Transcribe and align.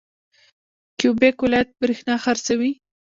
کیوبیک 0.99 1.35
ولایت 1.45 1.69
بریښنا 1.79 2.15
خرڅوي. 2.23 2.71